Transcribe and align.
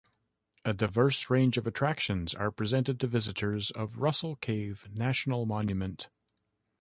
A 0.65 0.73
diverse 0.73 1.29
range 1.29 1.57
of 1.59 1.67
attractions 1.67 2.33
are 2.33 2.49
presented 2.49 2.99
to 3.01 3.05
visitors 3.05 3.69
of 3.69 3.99
Russell 3.99 4.35
Cave 4.37 4.89
National 4.91 5.45
Monument. 5.45 6.09